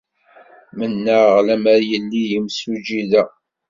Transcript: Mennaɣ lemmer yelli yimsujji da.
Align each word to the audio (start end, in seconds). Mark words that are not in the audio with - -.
Mennaɣ 0.77 1.31
lemmer 1.47 1.79
yelli 1.91 2.21
yimsujji 2.29 3.01
da. 3.11 3.23